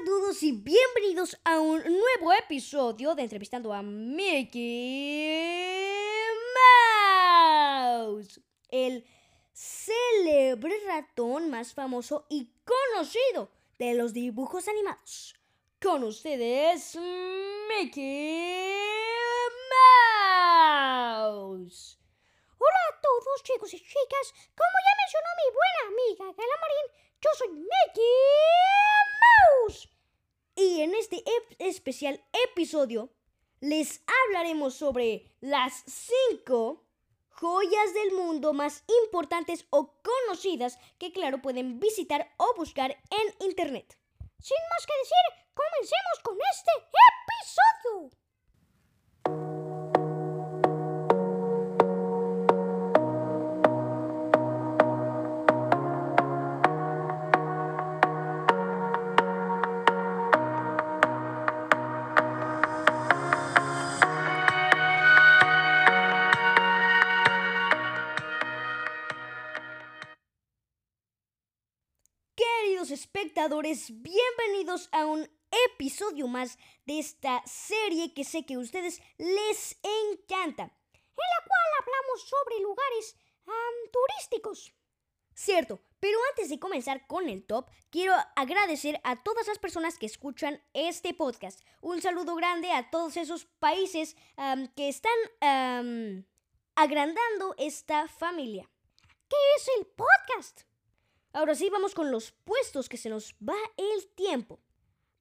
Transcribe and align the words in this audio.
a 0.00 0.04
todos 0.04 0.42
y 0.42 0.52
bienvenidos 0.52 1.36
a 1.44 1.60
un 1.60 1.82
nuevo 1.82 2.32
episodio 2.32 3.14
de 3.14 3.22
Entrevistando 3.22 3.74
a 3.74 3.82
Mickey 3.82 4.56
Mouse, 7.84 8.40
el 8.70 9.04
célebre 9.52 10.72
ratón 10.86 11.50
más 11.50 11.74
famoso 11.74 12.24
y 12.30 12.50
conocido 12.64 13.50
de 13.78 13.92
los 13.94 14.14
dibujos 14.14 14.68
animados. 14.68 15.34
Con 15.82 16.04
ustedes, 16.04 16.96
Mickey 17.68 18.72
Mouse. 21.12 21.98
Hola 22.58 22.78
a 22.88 23.00
todos 23.02 23.42
chicos 23.42 23.74
y 23.74 23.78
chicas, 23.78 24.32
como 24.56 24.76
ya 24.86 24.92
mencionó 25.02 25.28
mi 25.36 25.48
buena 25.52 25.80
amiga 25.88 26.24
Galamarín, 26.38 26.86
yo 27.20 27.30
soy 27.36 27.48
Mickey 27.50 29.09
Y 30.56 30.82
en 30.82 30.94
este 30.94 31.24
especial 31.58 32.22
episodio 32.50 33.08
les 33.60 34.02
hablaremos 34.26 34.74
sobre 34.74 35.32
las 35.40 35.84
5 35.86 36.84
joyas 37.30 37.94
del 37.94 38.12
mundo 38.12 38.52
más 38.52 38.84
importantes 39.04 39.66
o 39.70 39.94
conocidas 40.02 40.78
que 40.98 41.12
claro 41.12 41.40
pueden 41.40 41.80
visitar 41.80 42.30
o 42.36 42.54
buscar 42.56 42.90
en 42.90 43.46
internet. 43.46 43.98
Sin 44.38 44.58
más 44.70 44.86
que 44.86 44.92
decir, 44.98 45.46
comencemos 45.54 46.18
con 46.22 46.36
este 46.52 46.70
episodio. 46.78 48.19
Bienvenidos 73.48 74.90
a 74.92 75.06
un 75.06 75.26
episodio 75.72 76.28
más 76.28 76.58
de 76.84 76.98
esta 76.98 77.42
serie 77.46 78.12
que 78.12 78.22
sé 78.22 78.44
que 78.44 78.54
a 78.54 78.58
ustedes 78.58 79.00
les 79.16 79.78
encanta, 79.82 80.64
en 80.64 80.68
la 80.68 81.46
cual 81.46 81.66
hablamos 81.80 82.28
sobre 82.28 82.60
lugares 82.60 83.16
turísticos. 83.90 84.74
Cierto, 85.34 85.80
pero 86.00 86.18
antes 86.28 86.50
de 86.50 86.58
comenzar 86.58 87.06
con 87.06 87.30
el 87.30 87.46
top, 87.46 87.70
quiero 87.88 88.12
agradecer 88.36 89.00
a 89.04 89.22
todas 89.22 89.46
las 89.46 89.58
personas 89.58 89.96
que 89.96 90.04
escuchan 90.04 90.62
este 90.74 91.14
podcast. 91.14 91.62
Un 91.80 92.02
saludo 92.02 92.34
grande 92.34 92.70
a 92.72 92.90
todos 92.90 93.16
esos 93.16 93.46
países 93.46 94.16
que 94.76 94.90
están 94.90 96.26
agrandando 96.74 97.54
esta 97.56 98.06
familia. 98.06 98.70
¿Qué 99.30 99.36
es 99.56 99.70
el 99.78 99.86
podcast? 99.86 100.69
Ahora 101.32 101.54
sí, 101.54 101.70
vamos 101.70 101.94
con 101.94 102.10
los 102.10 102.32
puestos 102.32 102.88
que 102.88 102.96
se 102.96 103.08
nos 103.08 103.34
va 103.36 103.56
el 103.76 104.08
tiempo. 104.14 104.58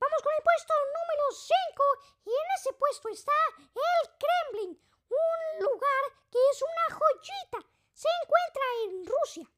Vamos 0.00 0.22
con 0.22 0.32
el 0.36 0.42
puesto 0.42 0.74
número 0.96 1.24
5 1.32 1.84
y 2.24 2.30
en 2.30 2.46
ese 2.56 2.72
puesto 2.72 3.08
está 3.10 3.32
el 3.74 4.10
Kremlin, 4.16 4.80
un 5.10 5.64
lugar 5.64 6.02
que 6.30 6.38
es 6.52 6.62
una 6.62 6.96
joyita. 6.96 7.70
Se 7.92 8.08
encuentra 8.22 8.62
en 8.84 9.06
Rusia. 9.06 9.52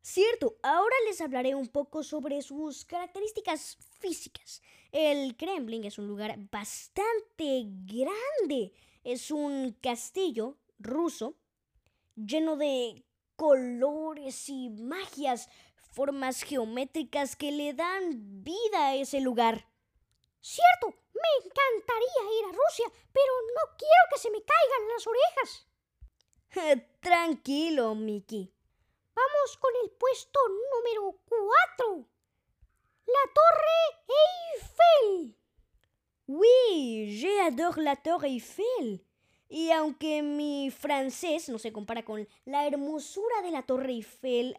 Cierto, 0.00 0.56
ahora 0.62 0.96
les 1.06 1.20
hablaré 1.20 1.54
un 1.54 1.68
poco 1.68 2.02
sobre 2.02 2.42
sus 2.42 2.84
características 2.84 3.76
físicas. 4.00 4.62
El 4.90 5.36
Kremlin 5.36 5.84
es 5.84 5.98
un 5.98 6.08
lugar 6.08 6.36
bastante 6.50 7.64
grande. 7.84 8.72
Es 9.04 9.30
un 9.30 9.72
castillo 9.80 10.56
ruso 10.78 11.36
lleno 12.16 12.56
de 12.56 13.04
colores 13.36 14.48
y 14.48 14.70
magias 14.70 15.48
formas 15.96 16.42
geométricas 16.42 17.36
que 17.36 17.50
le 17.50 17.72
dan 17.72 18.44
vida 18.44 18.88
a 18.88 18.96
ese 18.96 19.18
lugar. 19.18 19.66
Cierto, 20.42 20.88
me 21.14 21.30
encantaría 21.42 22.22
ir 22.38 22.44
a 22.44 22.52
Rusia, 22.52 22.86
pero 23.14 23.32
no 23.56 23.76
quiero 23.78 24.04
que 24.12 24.18
se 24.18 24.30
me 24.30 24.42
caigan 24.42 24.88
las 24.92 25.06
orejas. 25.06 25.66
Tranquilo, 27.00 27.94
Mickey. 27.94 28.52
Vamos 29.14 29.56
con 29.58 29.72
el 29.82 29.90
puesto 29.92 30.38
número 30.74 31.18
4. 31.24 32.08
La 33.06 33.32
Torre 33.32 33.80
Eiffel. 34.52 35.38
Oui, 36.26 37.18
j'adore 37.18 37.82
la 37.82 37.96
Torre 37.96 38.28
Eiffel. 38.28 39.02
Y 39.48 39.70
aunque 39.70 40.22
mi 40.22 40.70
francés 40.70 41.48
no 41.48 41.58
se 41.58 41.72
compara 41.72 42.04
con 42.04 42.28
la 42.44 42.66
hermosura 42.66 43.40
de 43.42 43.50
la 43.50 43.62
Torre 43.62 43.92
Eiffel, 43.92 44.54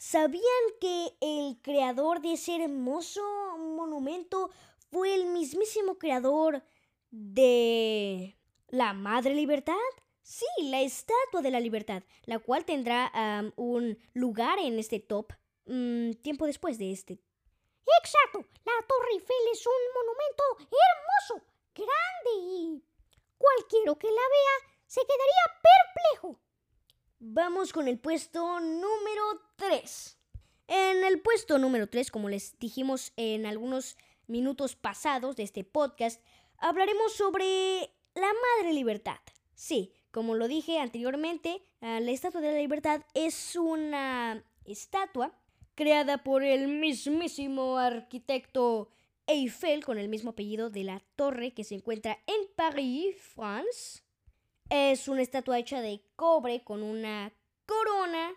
¿Sabían 0.00 0.42
que 0.80 1.12
el 1.20 1.60
creador 1.60 2.22
de 2.22 2.32
ese 2.32 2.56
hermoso 2.56 3.20
monumento 3.58 4.48
fue 4.90 5.14
el 5.14 5.26
mismísimo 5.26 5.98
creador 5.98 6.62
de 7.10 8.34
la 8.68 8.94
Madre 8.94 9.34
Libertad? 9.34 9.74
Sí, 10.22 10.46
la 10.62 10.80
Estatua 10.80 11.42
de 11.42 11.50
la 11.50 11.60
Libertad, 11.60 12.02
la 12.24 12.38
cual 12.38 12.64
tendrá 12.64 13.12
un 13.56 13.98
lugar 14.14 14.58
en 14.58 14.78
este 14.78 15.00
top 15.00 15.34
mm, 15.66 16.12
tiempo 16.22 16.46
después 16.46 16.78
de 16.78 16.92
este. 16.92 17.20
Exacto, 18.02 18.38
la 18.64 18.86
Torre 18.88 19.12
Eiffel 19.12 19.36
es 19.52 19.66
un 19.66 19.72
monumento 19.94 20.44
hermoso, 20.80 21.46
grande 21.74 22.30
y 22.40 22.82
cualquiera 23.36 23.94
que 23.96 24.06
la 24.06 24.12
vea 24.14 24.72
se 24.86 25.02
quedaría 25.02 25.60
perplejo. 25.60 26.49
Vamos 27.22 27.74
con 27.74 27.86
el 27.86 27.98
puesto 27.98 28.60
número 28.60 29.42
3. 29.56 30.18
En 30.68 31.04
el 31.04 31.20
puesto 31.20 31.58
número 31.58 31.86
3, 31.86 32.10
como 32.10 32.30
les 32.30 32.58
dijimos 32.58 33.12
en 33.18 33.44
algunos 33.44 33.98
minutos 34.26 34.74
pasados 34.74 35.36
de 35.36 35.42
este 35.42 35.62
podcast, 35.62 36.22
hablaremos 36.56 37.12
sobre 37.12 37.90
la 38.14 38.26
Madre 38.56 38.72
Libertad. 38.72 39.18
Sí, 39.54 39.92
como 40.10 40.34
lo 40.34 40.48
dije 40.48 40.78
anteriormente, 40.78 41.62
ah, 41.82 42.00
la 42.00 42.10
Estatua 42.10 42.40
de 42.40 42.52
la 42.52 42.58
Libertad 42.58 43.02
es 43.12 43.54
una 43.54 44.42
estatua 44.64 45.38
creada 45.74 46.24
por 46.24 46.42
el 46.42 46.68
mismísimo 46.68 47.76
arquitecto 47.76 48.88
Eiffel 49.26 49.84
con 49.84 49.98
el 49.98 50.08
mismo 50.08 50.30
apellido 50.30 50.70
de 50.70 50.84
la 50.84 51.02
torre 51.16 51.52
que 51.52 51.64
se 51.64 51.74
encuentra 51.74 52.18
en 52.26 52.48
París, 52.56 53.14
France. 53.18 54.09
Es 54.70 55.08
una 55.08 55.22
estatua 55.22 55.58
hecha 55.58 55.80
de 55.80 56.00
cobre 56.14 56.62
con 56.62 56.84
una 56.84 57.32
corona 57.66 58.32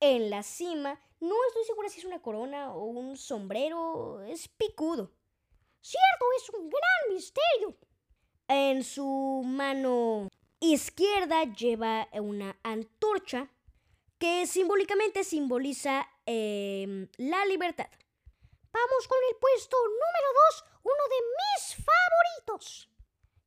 en 0.00 0.30
la 0.30 0.42
cima. 0.42 0.98
No 1.20 1.34
estoy 1.48 1.64
segura 1.64 1.90
si 1.90 1.98
es 1.98 2.06
una 2.06 2.22
corona 2.22 2.72
o 2.72 2.84
un 2.84 3.18
sombrero. 3.18 4.22
Es 4.22 4.48
picudo. 4.48 5.12
Cierto, 5.82 6.24
es 6.38 6.48
un 6.48 6.70
gran 6.70 7.14
misterio. 7.14 7.76
En 8.48 8.82
su 8.84 9.42
mano 9.44 10.30
izquierda 10.60 11.44
lleva 11.44 12.08
una 12.14 12.58
antorcha 12.62 13.50
que 14.18 14.46
simbólicamente 14.46 15.24
simboliza 15.24 16.08
em, 16.24 17.06
la 17.18 17.44
libertad. 17.44 17.90
Vamos 18.72 19.08
con 19.08 19.18
el 19.28 19.36
puesto 19.36 19.76
número 19.76 20.28
2, 20.52 20.64
uno 20.84 21.04
de 21.10 21.20
mis 21.36 21.84
favoritos. 21.84 22.88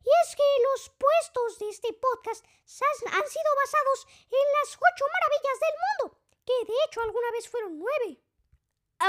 Y 0.08 0.10
es 0.24 0.36
que 0.38 0.44
los 0.64 0.90
puestos 0.96 1.60
de 1.60 1.70
este 1.70 1.92
podcast 1.92 2.46
han 2.46 3.28
sido 3.28 3.52
basados 3.62 4.08
en 4.24 4.48
las 4.56 4.78
ocho 4.78 5.06
maravillas 5.12 5.60
del 5.60 5.76
mundo, 5.84 6.18
que 6.46 6.72
de 6.72 6.78
hecho 6.86 7.02
alguna 7.02 7.30
vez 7.32 7.50
fueron 7.50 7.78
nueve. 7.78 8.22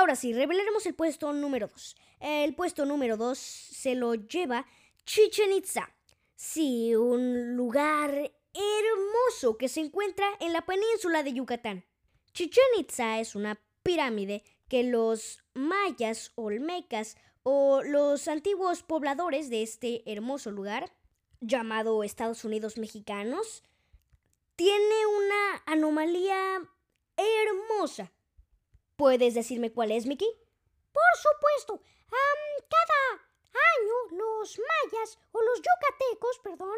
Ahora 0.08 0.16
sí, 0.16 0.32
revelaremos 0.32 0.86
el 0.86 0.94
puesto 0.94 1.30
número 1.34 1.68
2. 1.68 1.96
El 2.20 2.54
puesto 2.54 2.86
número 2.86 3.18
2 3.18 3.36
se 3.36 3.94
lo 3.94 4.14
lleva 4.14 4.64
Chichen 5.04 5.52
Itza. 5.52 5.94
Sí, 6.34 6.94
un 6.94 7.54
lugar 7.54 8.32
hermoso 8.54 9.58
que 9.58 9.68
se 9.68 9.80
encuentra 9.80 10.26
en 10.40 10.54
la 10.54 10.64
península 10.64 11.22
de 11.22 11.34
Yucatán. 11.34 11.84
Chichen 12.32 12.64
Itza 12.78 13.20
es 13.20 13.34
una 13.34 13.60
pirámide 13.82 14.44
que 14.66 14.82
los 14.82 15.44
mayas 15.52 16.32
olmecas 16.36 17.18
o 17.42 17.82
los 17.82 18.28
antiguos 18.28 18.82
pobladores 18.82 19.50
de 19.50 19.62
este 19.62 20.10
hermoso 20.10 20.50
lugar, 20.50 20.90
llamado 21.42 22.02
Estados 22.02 22.46
Unidos 22.46 22.78
Mexicanos, 22.78 23.62
tiene 24.56 25.06
una 25.18 25.62
anomalía 25.66 26.62
hermosa. 27.18 28.10
¿Puedes 28.98 29.34
decirme 29.34 29.70
cuál 29.70 29.92
es, 29.92 30.06
Mickey? 30.06 30.28
Por 30.92 31.12
supuesto. 31.22 31.80
cada 32.10 33.00
año 33.54 34.18
los 34.18 34.58
mayas 34.58 35.18
o 35.30 35.40
los 35.40 35.58
yucatecos, 35.58 36.40
perdón, 36.42 36.76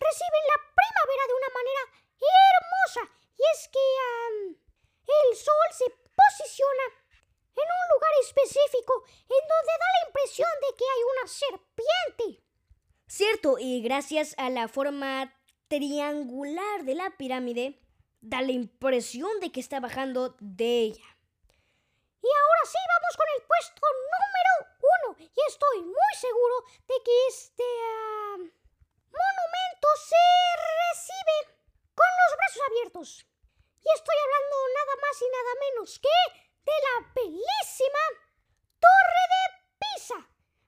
reciben 0.00 0.44
la 0.48 0.58
primavera 0.72 1.24
de 1.28 1.34
una 1.34 1.50
manera 1.52 1.82
hermosa. 2.16 3.12
Y 3.36 3.42
es 3.52 3.68
que 3.68 3.78
el 5.04 5.36
sol 5.36 5.68
se 5.72 5.84
posiciona 6.16 6.86
en 7.56 7.68
un 7.76 7.86
lugar 7.92 8.12
específico 8.22 9.04
en 9.28 9.44
donde 9.44 9.72
da 9.78 9.88
la 10.00 10.06
impresión 10.08 10.48
de 10.62 10.76
que 10.78 10.84
hay 10.84 11.02
una 11.12 11.28
serpiente. 11.28 12.44
Cierto, 13.06 13.58
y 13.58 13.82
gracias 13.82 14.34
a 14.38 14.48
la 14.48 14.66
forma 14.68 15.36
triangular 15.68 16.84
de 16.84 16.94
la 16.94 17.10
pirámide, 17.18 17.82
da 18.22 18.40
la 18.40 18.52
impresión 18.52 19.40
de 19.40 19.52
que 19.52 19.60
está 19.60 19.78
bajando 19.78 20.36
de 20.40 20.80
ella. 20.80 21.13
Y 22.24 22.30
ahora 22.32 22.64
sí, 22.64 22.80
vamos 22.88 23.14
con 23.20 23.28
el 23.36 23.42
puesto 23.44 23.84
número 23.84 24.52
uno. 24.80 25.08
Y 25.20 25.40
estoy 25.44 25.78
muy 25.84 26.12
seguro 26.16 26.56
de 26.88 26.96
que 27.04 27.14
este 27.28 27.68
ah, 27.68 28.40
monumento 28.40 29.88
se 30.00 30.24
recibe 30.56 31.36
con 31.92 32.08
los 32.08 32.30
brazos 32.40 32.62
abiertos. 32.64 33.08
Y 33.84 33.88
estoy 33.92 34.16
hablando 34.24 34.56
nada 34.72 34.94
más 35.04 35.14
y 35.20 35.28
nada 35.28 35.52
menos 35.68 36.00
que 36.00 36.18
de 36.64 36.76
la 36.86 36.94
bellísima 37.12 38.04
Torre 38.80 39.24
de 39.34 39.42
Pisa. 39.84 40.20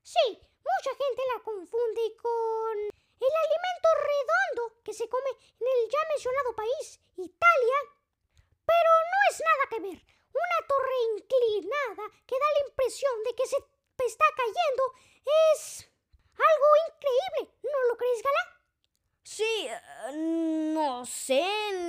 Sí, 0.04 0.26
mucha 0.60 0.92
gente 0.92 1.22
la 1.32 1.40
confunde 1.40 2.04
con 2.20 2.76
el 2.84 3.32
alimento 3.32 3.88
redondo 3.96 4.82
que 4.84 4.92
se 4.92 5.08
come 5.08 5.30
en 5.32 5.66
el 5.72 5.88
ya 5.88 6.04
mencionado 6.12 6.52
país, 6.52 7.00
Italia. 7.16 7.78
Pero 8.60 8.90
no 9.08 9.18
es 9.30 9.36
nada 9.40 9.64
que 9.70 9.80
ver. 9.80 10.16
Una 10.36 10.66
torre 10.68 10.96
inclinada 11.56 12.10
que 12.26 12.34
da 12.34 12.46
la 12.60 12.68
impresión 12.68 13.12
de 13.24 13.34
que 13.34 13.46
se 13.46 13.56
está 14.06 14.24
cayendo 14.36 14.82
es 15.52 15.88
algo 16.34 16.66
increíble. 16.88 17.54
¿No 17.62 17.88
lo 17.88 17.96
crees, 17.96 18.22
Gala? 18.22 18.56
Sí, 19.22 19.66
eh, 19.66 20.72
no 20.72 21.04
sé, 21.04 21.44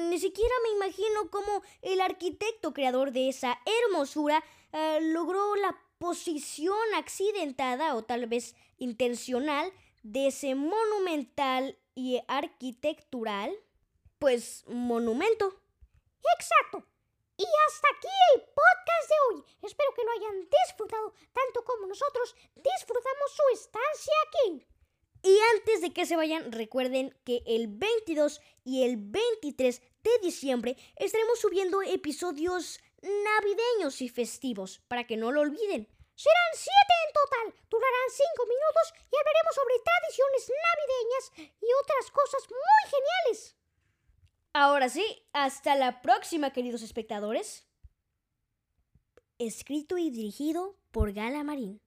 ni 0.09 0.19
siquiera 0.19 0.53
me 0.63 0.75
imagino 0.75 1.29
cómo 1.29 1.61
el 1.81 2.01
arquitecto 2.01 2.73
creador 2.73 3.11
de 3.11 3.29
esa 3.29 3.59
hermosura 3.65 4.43
eh, 4.73 4.99
logró 5.01 5.55
la 5.55 5.77
posición 5.99 6.77
accidentada 6.95 7.95
o 7.95 8.03
tal 8.03 8.25
vez 8.27 8.55
intencional 8.77 9.71
de 10.03 10.27
ese 10.27 10.55
monumental 10.55 11.77
y 11.95 12.21
arquitectural, 12.27 13.55
pues 14.19 14.63
monumento. 14.67 15.59
Exacto. 16.39 16.83
Y 17.37 17.45
hasta 17.67 17.87
aquí 17.95 18.07
el 18.33 18.41
podcast 18.41 19.09
de 19.09 19.15
hoy. 19.29 19.43
Espero 19.61 19.93
que 19.93 20.03
lo 20.03 20.11
hayan 20.11 20.49
disfrutado 20.65 21.13
tanto 21.33 21.63
como 21.63 21.85
nosotros 21.85 22.35
disfrutamos 22.55 23.31
su 23.31 23.43
estancia 23.53 24.13
aquí. 24.27 24.65
Y 25.21 25.37
antes 25.55 25.81
de 25.81 25.91
que 25.93 26.05
se 26.05 26.15
vayan, 26.15 26.51
recuerden 26.51 27.15
que 27.25 27.43
el 27.45 27.67
22 27.67 28.41
y 28.63 28.83
el 28.83 28.97
23 28.97 29.81
de 30.03 30.19
diciembre 30.21 30.77
estaremos 30.95 31.39
subiendo 31.39 31.81
episodios 31.81 32.79
navideños 33.01 34.01
y 34.01 34.09
festivos, 34.09 34.81
para 34.87 35.05
que 35.05 35.17
no 35.17 35.31
lo 35.31 35.41
olviden. 35.41 35.87
Serán 36.15 36.53
siete 36.53 36.93
en 37.05 37.13
total, 37.13 37.65
durarán 37.69 38.09
cinco 38.09 38.47
minutos 38.47 38.93
y 39.11 39.15
hablaremos 39.15 39.53
sobre 39.53 39.83
tradiciones 39.85 40.49
navideñas 40.49 41.55
y 41.61 41.67
otras 41.83 42.11
cosas 42.11 42.49
muy 42.49 42.89
geniales. 42.89 43.56
Ahora 44.59 44.89
sí, 44.89 45.05
hasta 45.33 45.75
la 45.75 46.01
próxima, 46.01 46.49
queridos 46.49 46.81
espectadores. 46.81 47.67
Escrito 49.37 49.99
y 49.99 50.09
dirigido 50.09 50.79
por 50.89 51.13
Gala 51.13 51.43
Marín. 51.43 51.79